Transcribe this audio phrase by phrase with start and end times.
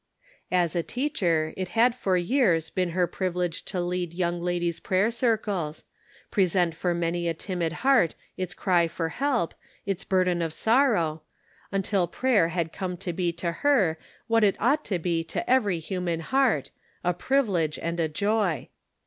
[0.51, 4.79] As a .teacher it had for 3*ears been her privi lege to lead young ladies'
[4.79, 5.83] prayer circles;
[6.31, 9.53] pre sent for many a timid heart its cry for help,
[9.85, 11.21] its burden of sorrow,
[11.71, 15.77] until prayer had come to be to her what it ought to be to every
[15.77, 16.71] human heart,
[17.03, 18.69] a privilege and a joy.